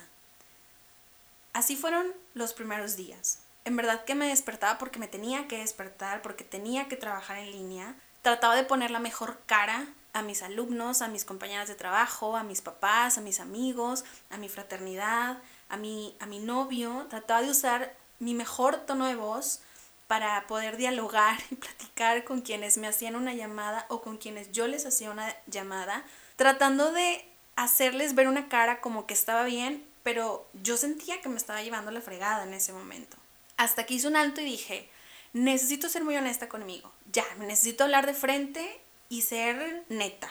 [1.54, 3.40] Así fueron los primeros días.
[3.66, 7.52] En verdad que me despertaba porque me tenía que despertar, porque tenía que trabajar en
[7.52, 7.96] línea.
[8.22, 12.44] Trataba de poner la mejor cara a mis alumnos, a mis compañeras de trabajo, a
[12.44, 15.38] mis papás, a mis amigos, a mi fraternidad,
[15.70, 17.08] a mi, a mi novio.
[17.10, 19.62] Trataba de usar mi mejor tono de voz
[20.08, 24.68] para poder dialogar y platicar con quienes me hacían una llamada o con quienes yo
[24.68, 26.04] les hacía una llamada,
[26.36, 31.38] tratando de hacerles ver una cara como que estaba bien, pero yo sentía que me
[31.38, 33.18] estaba llevando la fregada en ese momento.
[33.58, 34.90] Hasta que hice un alto y dije,
[35.34, 36.92] necesito ser muy honesta conmigo.
[37.12, 40.30] Ya, necesito hablar de frente y ser neta.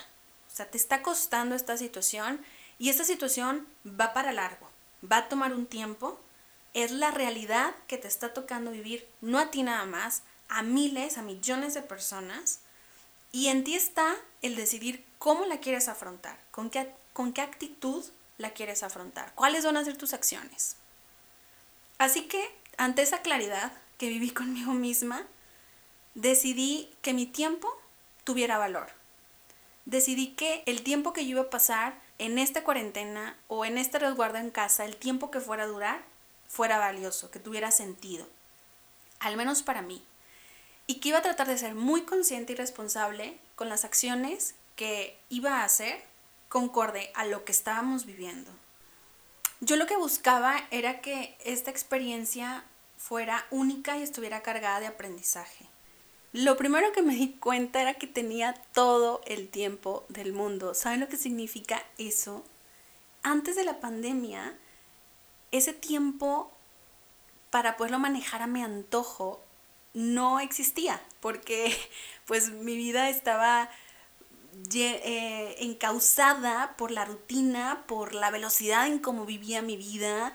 [0.52, 2.40] O sea, te está costando esta situación
[2.78, 4.68] y esta situación va para largo,
[5.10, 6.18] va a tomar un tiempo,
[6.74, 11.18] es la realidad que te está tocando vivir, no a ti nada más, a miles,
[11.18, 12.60] a millones de personas.
[13.32, 18.04] Y en ti está el decidir cómo la quieres afrontar, con qué, con qué actitud
[18.40, 20.76] la quieres afrontar, cuáles van a ser tus acciones.
[21.98, 22.42] Así que,
[22.78, 25.26] ante esa claridad que viví conmigo misma,
[26.14, 27.68] decidí que mi tiempo
[28.24, 28.88] tuviera valor.
[29.84, 33.98] Decidí que el tiempo que yo iba a pasar en esta cuarentena o en este
[33.98, 36.02] resguardo en casa, el tiempo que fuera a durar,
[36.48, 38.26] fuera valioso, que tuviera sentido,
[39.20, 40.02] al menos para mí,
[40.86, 45.18] y que iba a tratar de ser muy consciente y responsable con las acciones que
[45.28, 46.09] iba a hacer
[46.50, 48.50] concorde a lo que estábamos viviendo.
[49.60, 52.64] Yo lo que buscaba era que esta experiencia
[52.98, 55.66] fuera única y estuviera cargada de aprendizaje.
[56.32, 60.74] Lo primero que me di cuenta era que tenía todo el tiempo del mundo.
[60.74, 62.44] ¿Saben lo que significa eso?
[63.22, 64.56] Antes de la pandemia,
[65.52, 66.50] ese tiempo
[67.50, 69.40] para poderlo manejar a mi antojo
[69.94, 71.76] no existía, porque
[72.26, 73.70] pues mi vida estaba
[74.74, 80.32] eh, encausada por la rutina, por la velocidad en cómo vivía mi vida.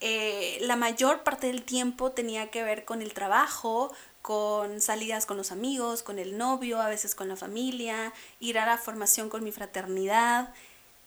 [0.00, 5.36] Eh, la mayor parte del tiempo tenía que ver con el trabajo, con salidas con
[5.36, 9.42] los amigos, con el novio, a veces con la familia, ir a la formación con
[9.42, 10.52] mi fraternidad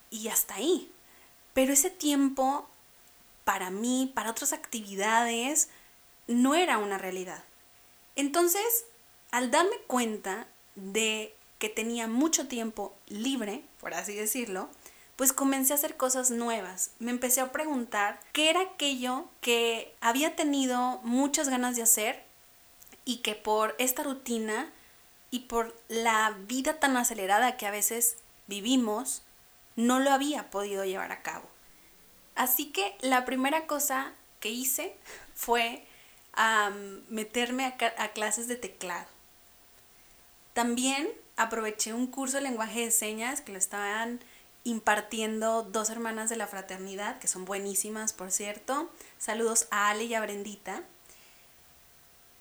[0.10, 0.92] y hasta ahí.
[1.54, 2.68] Pero ese tiempo
[3.44, 5.70] para mí, para otras actividades,
[6.28, 7.44] no era una realidad.
[8.16, 8.86] Entonces,
[9.32, 14.68] al darme cuenta de que tenía mucho tiempo libre, por así decirlo,
[15.16, 16.90] pues comencé a hacer cosas nuevas.
[16.98, 22.24] Me empecé a preguntar qué era aquello que había tenido muchas ganas de hacer
[23.06, 24.74] y que por esta rutina
[25.30, 29.22] y por la vida tan acelerada que a veces vivimos,
[29.76, 31.48] no lo había podido llevar a cabo.
[32.34, 34.98] Así que la primera cosa que hice
[35.36, 35.86] fue
[37.10, 39.06] meterme a, a clases de teclado.
[40.54, 41.08] También
[41.42, 44.20] aproveché un curso de lenguaje de señas que lo estaban
[44.64, 48.90] impartiendo dos hermanas de la fraternidad, que son buenísimas, por cierto.
[49.18, 50.84] Saludos a Ale y a Brendita.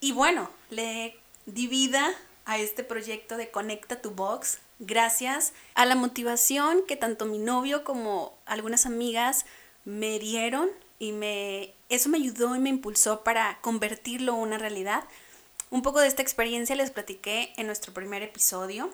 [0.01, 2.11] Y bueno, le di vida
[2.45, 7.85] a este proyecto de Conecta tu Box gracias a la motivación que tanto mi novio
[7.85, 9.45] como algunas amigas
[9.85, 15.05] me dieron y me eso me ayudó y me impulsó para convertirlo en una realidad.
[15.71, 18.91] Un poco de esta experiencia les platiqué en nuestro primer episodio.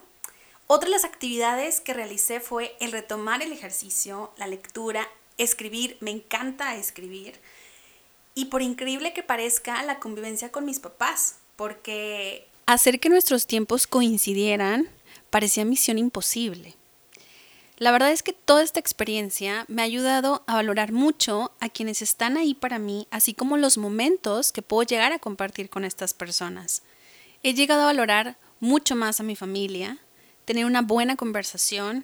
[0.67, 5.07] Otra de las actividades que realicé fue el retomar el ejercicio, la lectura,
[5.39, 7.39] escribir, me encanta escribir
[8.35, 13.87] y por increíble que parezca, la convivencia con mis papás, porque hacer que nuestros tiempos
[13.87, 14.87] coincidieran
[15.31, 16.75] parecía misión imposible.
[17.79, 22.01] La verdad es que toda esta experiencia me ha ayudado a valorar mucho a quienes
[22.01, 26.15] están ahí para mí, así como los momentos que puedo llegar a compartir con estas
[26.15, 26.81] personas.
[27.43, 29.99] He llegado a valorar mucho más a mi familia,
[30.45, 32.03] tener una buena conversación,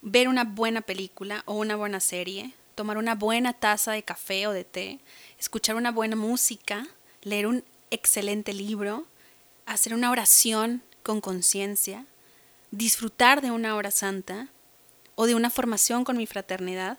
[0.00, 4.52] ver una buena película o una buena serie, tomar una buena taza de café o
[4.52, 5.00] de té,
[5.38, 6.88] escuchar una buena música,
[7.20, 9.04] leer un excelente libro,
[9.66, 12.06] hacer una oración con conciencia,
[12.70, 14.48] disfrutar de una hora santa
[15.20, 16.96] o de una formación con mi fraternidad,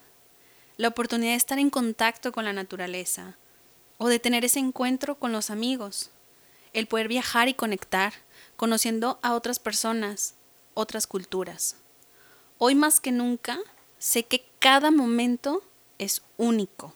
[0.78, 3.36] la oportunidad de estar en contacto con la naturaleza
[3.98, 6.12] o de tener ese encuentro con los amigos,
[6.74, 8.14] el poder viajar y conectar,
[8.58, 10.36] conociendo a otras personas,
[10.76, 11.78] otras culturas.
[12.60, 13.58] Hoy más que nunca
[13.98, 15.64] sé que cada momento
[15.98, 16.94] es único.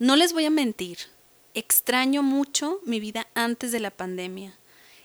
[0.00, 0.98] No les voy a mentir,
[1.54, 4.58] extraño mucho mi vida antes de la pandemia.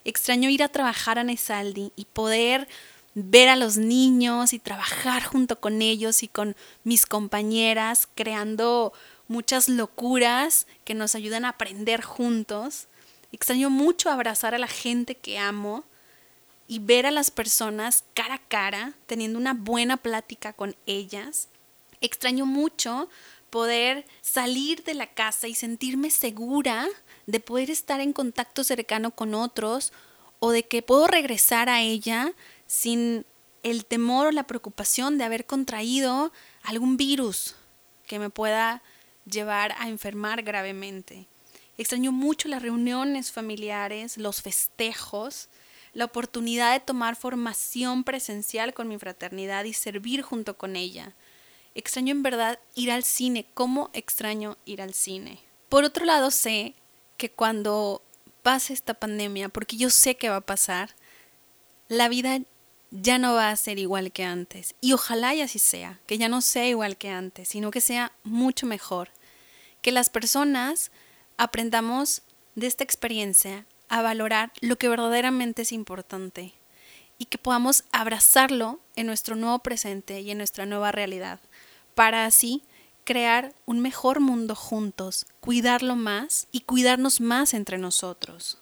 [0.03, 2.67] Extraño ir a trabajar a Nesaldi y poder
[3.15, 8.93] ver a los niños y trabajar junto con ellos y con mis compañeras, creando
[9.27, 12.87] muchas locuras que nos ayudan a aprender juntos.
[13.31, 15.83] Extraño mucho abrazar a la gente que amo
[16.67, 21.49] y ver a las personas cara a cara, teniendo una buena plática con ellas
[22.01, 23.09] Extraño mucho
[23.49, 26.87] poder salir de la casa y sentirme segura
[27.25, 29.93] de poder estar en contacto cercano con otros
[30.39, 32.33] o de que puedo regresar a ella
[32.67, 33.25] sin
[33.63, 36.31] el temor o la preocupación de haber contraído
[36.63, 37.55] algún virus
[38.05, 38.83] que me pueda
[39.25, 41.27] llevar a enfermar gravemente.
[41.77, 45.49] Extraño mucho las reuniones familiares, los festejos,
[45.93, 51.15] la oportunidad de tomar formación presencial con mi fraternidad y servir junto con ella.
[51.73, 55.39] Extraño en verdad ir al cine, ¿cómo extraño ir al cine?
[55.69, 56.75] Por otro lado, sé
[57.17, 58.01] que cuando
[58.43, 60.95] pase esta pandemia, porque yo sé que va a pasar,
[61.87, 62.39] la vida
[63.01, 64.75] ya no va a ser igual que antes.
[64.81, 68.11] Y ojalá y así sea, que ya no sea igual que antes, sino que sea
[68.23, 69.09] mucho mejor.
[69.81, 70.91] Que las personas
[71.37, 72.21] aprendamos
[72.55, 76.53] de esta experiencia a valorar lo que verdaderamente es importante
[77.17, 81.39] y que podamos abrazarlo en nuestro nuevo presente y en nuestra nueva realidad,
[81.93, 82.63] para así
[83.03, 88.57] crear un mejor mundo juntos, cuidarlo más y cuidarnos más entre nosotros.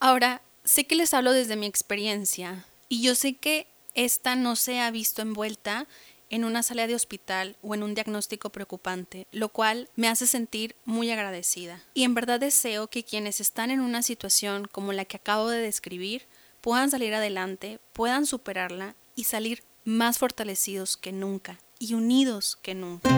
[0.00, 4.80] Ahora, sé que les hablo desde mi experiencia y yo sé que esta no se
[4.80, 5.86] ha visto envuelta
[6.28, 10.74] en una sala de hospital o en un diagnóstico preocupante, lo cual me hace sentir
[10.84, 11.82] muy agradecida.
[11.94, 15.60] Y en verdad deseo que quienes están en una situación como la que acabo de
[15.60, 16.26] describir
[16.60, 23.08] puedan salir adelante, puedan superarla y salir más fortalecidos que nunca y unidos que nunca.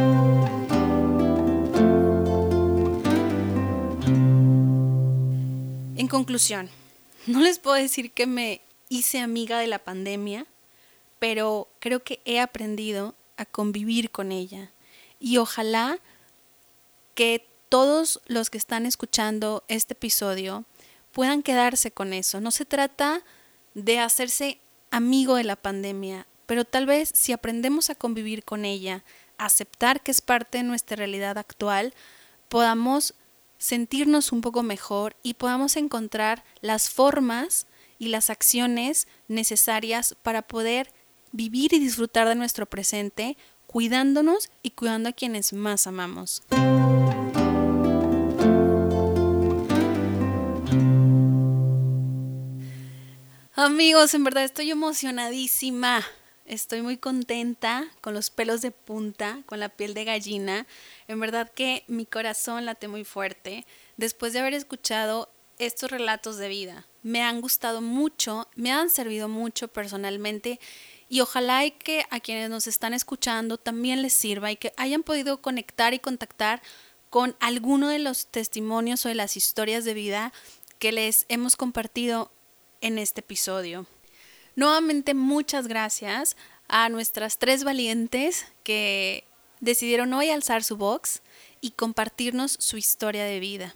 [5.96, 6.68] En conclusión,
[7.26, 10.46] no les puedo decir que me hice amiga de la pandemia,
[11.18, 14.70] pero creo que he aprendido a convivir con ella.
[15.20, 15.98] Y ojalá
[17.14, 20.64] que todos los que están escuchando este episodio
[21.12, 22.40] puedan quedarse con eso.
[22.40, 23.22] No se trata
[23.74, 24.59] de hacerse
[24.90, 29.05] amigo de la pandemia, pero tal vez si aprendemos a convivir con ella,
[29.37, 31.94] aceptar que es parte de nuestra realidad actual,
[32.48, 33.14] podamos
[33.59, 37.66] sentirnos un poco mejor y podamos encontrar las formas
[37.98, 40.92] y las acciones necesarias para poder
[41.32, 46.42] vivir y disfrutar de nuestro presente, cuidándonos y cuidando a quienes más amamos.
[53.54, 56.06] Amigos, en verdad estoy emocionadísima.
[56.46, 60.66] Estoy muy contenta, con los pelos de punta, con la piel de gallina.
[61.08, 63.66] En verdad que mi corazón late muy fuerte
[63.98, 66.87] después de haber escuchado estos relatos de vida.
[67.02, 70.58] Me han gustado mucho, me han servido mucho personalmente
[71.08, 75.02] y ojalá y que a quienes nos están escuchando también les sirva y que hayan
[75.02, 76.61] podido conectar y contactar
[77.11, 80.32] con alguno de los testimonios o de las historias de vida
[80.78, 82.30] que les hemos compartido
[82.80, 83.87] en este episodio.
[84.54, 86.37] Nuevamente muchas gracias
[86.68, 89.24] a nuestras tres valientes que
[89.61, 91.22] decidieron hoy alzar su box
[91.61, 93.74] y compartirnos su historia de vida.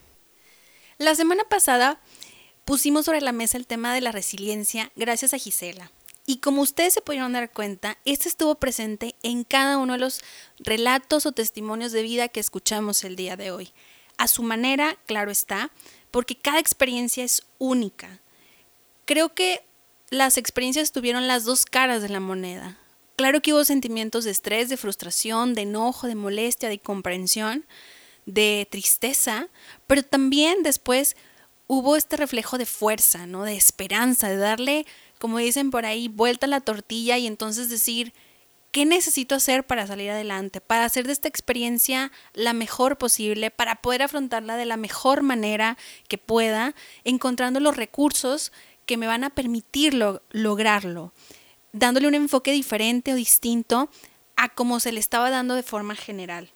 [0.98, 2.00] La semana pasada
[2.64, 5.90] pusimos sobre la mesa el tema de la resiliencia gracias a Gisela.
[6.24, 10.20] Y como ustedes se pudieron dar cuenta, este estuvo presente en cada uno de los
[10.58, 13.72] relatos o testimonios de vida que escuchamos el día de hoy.
[14.18, 15.72] A su manera, claro está,
[16.12, 18.20] porque cada experiencia es única.
[19.04, 19.64] Creo que
[20.10, 22.78] las experiencias tuvieron las dos caras de la moneda.
[23.16, 27.66] Claro que hubo sentimientos de estrés, de frustración, de enojo, de molestia, de comprensión,
[28.26, 29.48] de tristeza,
[29.86, 31.16] pero también después
[31.66, 33.44] hubo este reflejo de fuerza, ¿no?
[33.44, 34.86] De esperanza, de darle
[35.22, 38.12] como dicen por ahí, vuelta a la tortilla y entonces decir,
[38.72, 40.60] ¿qué necesito hacer para salir adelante?
[40.60, 45.78] Para hacer de esta experiencia la mejor posible, para poder afrontarla de la mejor manera
[46.08, 48.50] que pueda, encontrando los recursos
[48.84, 51.12] que me van a permitir lograrlo,
[51.72, 53.90] dándole un enfoque diferente o distinto
[54.34, 56.50] a como se le estaba dando de forma general.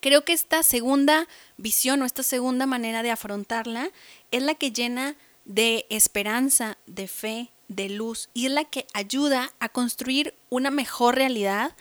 [0.00, 3.90] Creo que esta segunda visión o esta segunda manera de afrontarla
[4.30, 9.52] es la que llena de esperanza, de fe, de luz y es la que ayuda
[9.58, 11.74] a construir una mejor realidad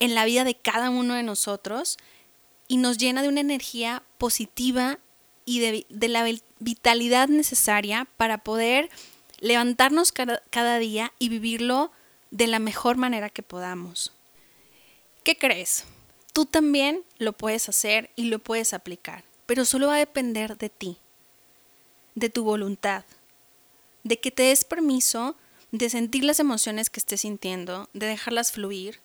[0.00, 1.98] en la vida de cada uno de nosotros
[2.68, 4.98] y nos llena de una energía positiva
[5.44, 6.24] y de, la
[6.58, 8.90] vitalidad necesaria para poder
[9.38, 11.92] levantarnos cada, día y vivirlo
[12.30, 14.12] de la mejor manera que podamos.
[15.22, 15.84] ¿Qué crees?
[16.36, 20.68] Tú también lo puedes hacer y lo puedes aplicar, pero solo va a depender de
[20.68, 20.98] ti
[22.14, 23.06] de tu voluntad,
[24.04, 25.34] de que te des permiso
[25.72, 29.00] de sentir las emociones que estés sintiendo, de dejarlas fluir,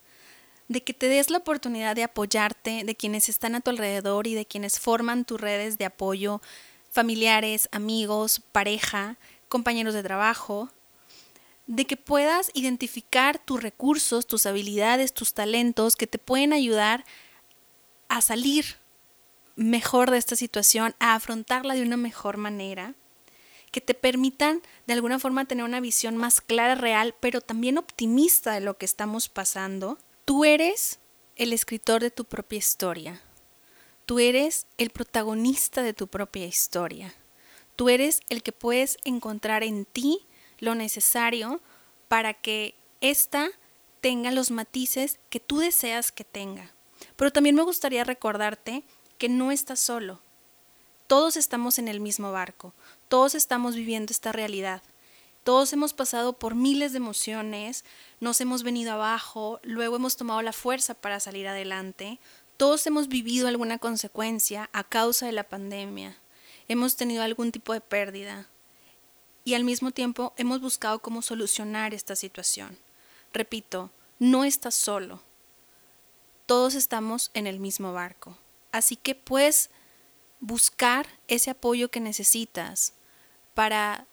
[0.67, 4.34] de que te des la oportunidad de apoyarte de quienes están a tu alrededor y
[4.34, 6.41] de quienes forman tus redes de apoyo,
[6.89, 9.15] familiares, amigos, pareja,
[9.47, 10.69] compañeros de trabajo,
[11.68, 17.05] de que puedas identificar tus recursos, tus habilidades, tus talentos que te pueden ayudar
[18.09, 18.78] a salir
[19.55, 22.95] mejor de esta situación, a afrontarla de una mejor manera
[23.72, 28.51] que te permitan de alguna forma tener una visión más clara, real, pero también optimista
[28.53, 29.97] de lo que estamos pasando.
[30.26, 30.99] Tú eres
[31.38, 33.22] el escritor de tu propia historia.
[34.05, 37.14] Tú eres el protagonista de tu propia historia.
[37.78, 40.28] Tú eres el que puedes encontrar en ti
[40.62, 41.59] lo necesario
[42.07, 43.49] para que ésta
[43.99, 46.72] tenga los matices que tú deseas que tenga.
[47.18, 48.84] Pero también me gustaría recordarte
[49.18, 50.22] que no estás solo.
[51.07, 52.74] Todos estamos en el mismo barco,
[53.09, 54.82] todos estamos viviendo esta realidad.
[55.43, 57.84] Todos hemos pasado por miles de emociones,
[58.20, 62.20] nos hemos venido abajo, luego hemos tomado la fuerza para salir adelante.
[62.57, 66.16] Todos hemos vivido alguna consecuencia a causa de la pandemia.
[66.68, 68.50] Hemos tenido algún tipo de pérdida.
[69.43, 72.77] Y al mismo tiempo hemos buscado cómo solucionar esta situación.
[73.33, 73.89] Repito,
[74.19, 75.21] no estás solo.
[76.45, 78.37] Todos estamos en el mismo barco.
[78.71, 79.69] Así que puedes
[80.39, 82.93] buscar ese apoyo que necesitas
[83.53, 84.05] para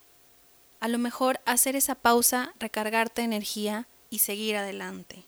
[0.80, 5.24] a lo mejor hacer esa pausa, recargarte energía y seguir adelante.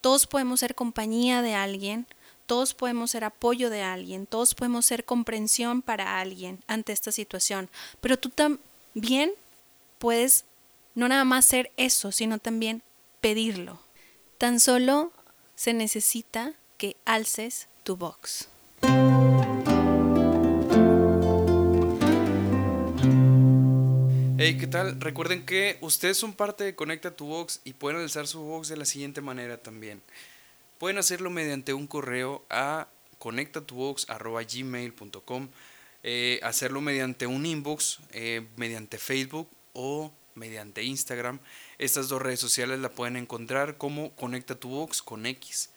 [0.00, 2.06] Todos podemos ser compañía de alguien,
[2.46, 7.68] todos podemos ser apoyo de alguien, todos podemos ser comprensión para alguien ante esta situación,
[8.00, 8.30] pero tú
[8.96, 9.30] también
[9.98, 10.46] puedes
[10.94, 12.82] no nada más ser eso, sino también
[13.20, 13.78] pedirlo.
[14.38, 15.12] Tan solo
[15.54, 18.48] se necesita que alces tu box.
[24.38, 24.98] Hey, ¿qué tal?
[24.98, 28.78] Recuerden que ustedes son parte de Conecta tu Box y pueden alzar su box de
[28.78, 30.00] la siguiente manera también.
[30.78, 32.88] Pueden hacerlo mediante un correo a
[33.18, 35.48] conectatubox.gmail.com
[36.02, 41.40] eh, hacerlo mediante un inbox, eh, mediante Facebook o mediante Instagram.
[41.78, 45.70] Estas dos redes sociales la pueden encontrar como Conecta tu Box con X.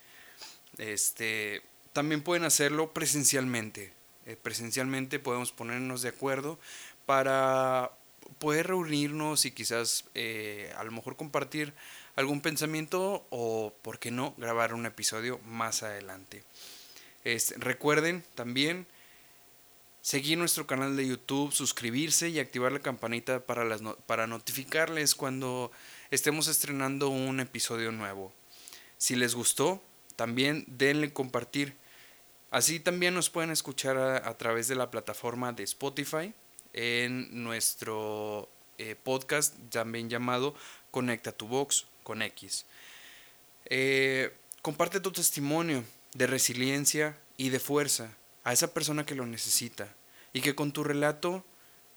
[0.77, 1.63] Este,
[1.93, 3.91] también pueden hacerlo presencialmente.
[4.25, 6.59] Eh, presencialmente podemos ponernos de acuerdo
[7.05, 7.91] para
[8.37, 10.05] poder reunirnos y quizás
[10.77, 11.73] a lo mejor compartir
[12.15, 16.43] algún pensamiento o, por qué no, grabar un episodio más adelante.
[17.57, 18.85] recuerden también
[20.01, 25.71] seguir nuestro canal de YouTube, suscribirse y activar la campanita para, para notificarles cuando
[26.11, 28.33] estemos estrenando un episodio nuevo.
[28.97, 29.81] Si les gustó,
[30.15, 31.75] también denle compartir.
[32.51, 36.33] Así también nos pueden escuchar a través de la plataforma de Spotify
[36.73, 40.55] en nuestro eh, podcast también llamado
[40.91, 42.65] Conecta tu Box con X.
[43.65, 45.83] Eh, comparte tu testimonio
[46.13, 48.15] de resiliencia y de fuerza
[48.49, 49.93] a esa persona que lo necesita
[50.33, 51.45] y que con tu relato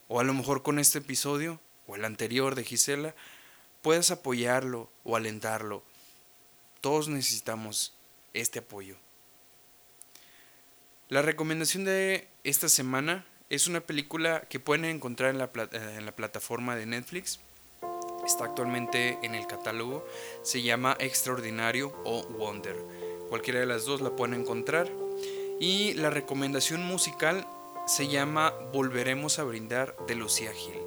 [0.06, 3.14] o a lo mejor con este episodio o el anterior de Gisela
[3.80, 5.82] puedas apoyarlo o alentarlo.
[6.82, 7.94] Todos necesitamos
[8.34, 8.96] este apoyo.
[11.08, 16.76] La recomendación de esta semana es una película que pueden encontrar en la, eh, plataforma
[16.76, 17.40] de Netflix.
[18.26, 20.06] Está actualmente en el catálogo.
[20.42, 22.76] Se llama Extraordinario o Wonder.
[23.30, 25.01] Cualquiera de las dos la pueden encontrar.
[25.58, 27.46] Y la recomendación musical
[27.86, 30.80] se llama Volveremos a brindar de Lucía Gil.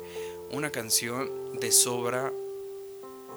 [0.52, 2.32] Una canción de sobra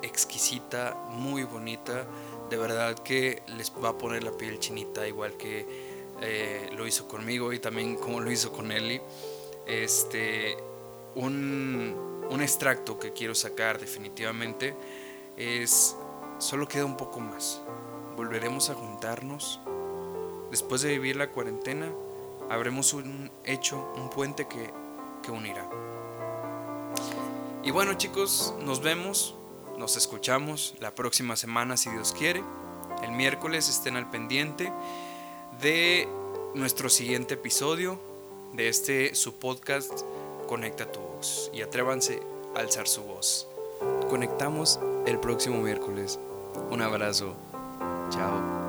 [0.02, 2.06] exquisita, muy bonita.
[2.50, 5.66] De verdad que les va a poner la piel chinita igual que
[6.20, 9.00] eh, lo hizo conmigo y también como lo hizo con Eli.
[9.66, 10.56] Este,
[11.14, 14.74] un, un extracto que quiero sacar definitivamente
[15.36, 15.96] es,
[16.38, 17.60] solo queda un poco más.
[18.16, 19.60] Volveremos a juntarnos.
[20.50, 21.92] Después de vivir la cuarentena,
[22.50, 24.70] habremos un hecho, un puente que,
[25.22, 25.68] que unirá.
[27.62, 29.34] Y bueno chicos, nos vemos,
[29.76, 32.42] nos escuchamos la próxima semana si Dios quiere.
[33.02, 34.72] El miércoles estén al pendiente
[35.60, 36.08] de
[36.54, 38.00] nuestro siguiente episodio
[38.54, 39.92] de este su podcast
[40.48, 42.22] Conecta tu voz y atrévanse
[42.56, 43.46] a alzar su voz.
[44.08, 46.18] Conectamos el próximo miércoles.
[46.70, 47.34] Un abrazo.
[48.08, 48.67] Chao.